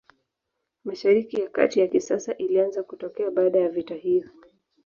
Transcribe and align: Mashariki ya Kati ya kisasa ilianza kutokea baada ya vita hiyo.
Mashariki 0.83 1.41
ya 1.41 1.49
Kati 1.49 1.79
ya 1.79 1.87
kisasa 1.87 2.37
ilianza 2.37 2.83
kutokea 2.83 3.31
baada 3.31 3.59
ya 3.59 3.69
vita 3.69 3.95
hiyo. 3.95 4.29